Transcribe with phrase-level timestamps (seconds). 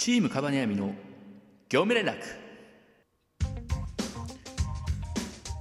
[0.00, 0.94] チームカバネアミの
[1.68, 2.14] 業務連絡。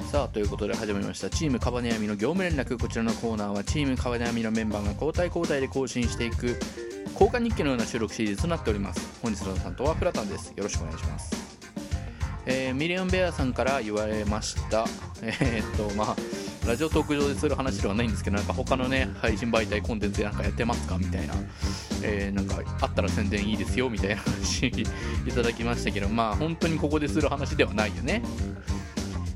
[0.10, 1.30] さあということで始まりました。
[1.30, 2.80] チームカバネアミの業務連絡。
[2.80, 6.58] こちらのコーナーはチームカバネアミのメンバーが交代交代で更新していく
[7.16, 9.20] 交換日記のような収録シリーズとなっております。
[9.22, 10.54] 本日の担当はフラタンです。
[10.56, 11.60] よろしくお願いします。
[12.46, 14.86] えーミリオンベアさんから言われました。
[15.22, 16.16] えーっとまあ
[16.70, 21.00] ラジオトーク上でする話ではないんですけどなんか他のね配信媒体コンテンツでなんかやってますか？
[21.00, 21.34] みたいな、
[22.04, 28.22] えーなんかあったら宣伝いいですよみたいな話いただきましたけど まあ本当にここでする話ではないよね。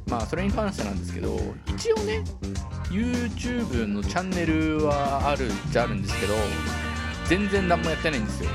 [0.07, 1.41] まあそれに関してなんですけど
[1.75, 2.23] 一応ね
[2.91, 6.35] YouTube のチャンネルはあるっちゃあるんですけど
[7.27, 8.51] 全然何もやってないんですよ。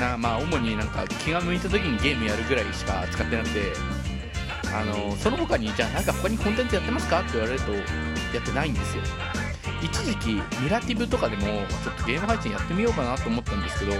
[0.00, 3.72] なまあ主になんか気が向いた時にゲームやるぐらいしか使ってなくて
[4.74, 7.20] あのその他にじゃあなんか他にコンテンツやってますか？
[7.20, 7.80] って言われるとや
[8.40, 9.02] ってないんですよ。
[9.82, 13.92] 一時期ミラティブとかでもちょっとゲーム配信やってみようかなと思ったんですけど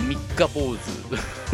[0.00, 0.82] 三日坊主。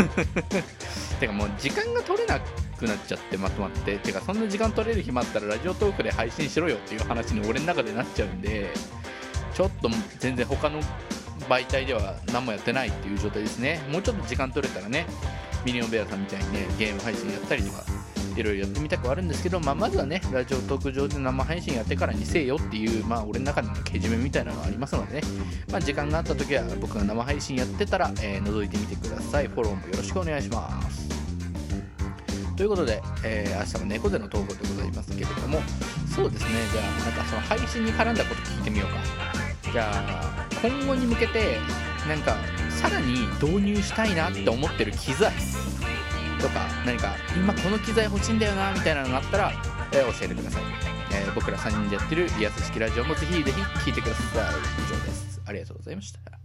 [1.21, 2.41] てかもう時間が取れな
[2.79, 8.71] くなっちゃってまとまっててかそんな時間取れる暇あったらラジオトークで配信しろよっていう話に俺の中でなっちゃうんで
[9.53, 10.81] ちょっと全然他の
[11.49, 13.81] 媒体では何もやってないっていう状態ですね。
[13.91, 15.07] もうちょっと時間取れたらね
[15.69, 17.85] ミリオンベアさんみたいにねゲーム配信やったりとか
[18.37, 25.23] いろいろやってみたくはあるんですけど、まあ、まずはねラジオトーク上で生配信やってからにせよっていう、まあ、俺の中でのけじめみたいなのがありますのでね、
[25.71, 29.49] まあ、時間があった時は僕が生配信やってたら、えー覗いてみてください。
[29.49, 31.09] フォローもよろしくお願いします。
[32.57, 35.61] ということで、えー明日も猫背の投稿でございますけれども。
[36.15, 36.49] そうですね。
[36.73, 38.95] じゃあなんかその配信に絡んだこと聞いてみよう
[39.67, 39.71] か。
[39.71, 41.59] じゃあ今後に向けて
[42.09, 42.37] なんか
[42.79, 45.33] さらに導入したいなって思ってる機材
[46.41, 49.53] とか何か今この機材欲しいんだよなみたいなのがあったら、
[49.93, 50.63] えー教えてください、
[51.13, 54.55] えー僕ら3人でやってるリアス式ラジオもぜひぜひ聴いてください。
[54.85, 55.41] 以上です。
[55.45, 56.38] ありがとうございました。